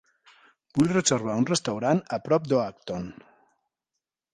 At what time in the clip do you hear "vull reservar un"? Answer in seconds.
0.77-1.47